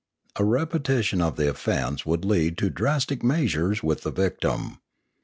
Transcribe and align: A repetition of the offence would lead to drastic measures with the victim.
A 0.35 0.43
repetition 0.43 1.21
of 1.21 1.35
the 1.35 1.47
offence 1.47 2.07
would 2.07 2.25
lead 2.25 2.57
to 2.57 2.71
drastic 2.71 3.21
measures 3.21 3.83
with 3.83 4.01
the 4.01 4.09
victim. 4.09 4.79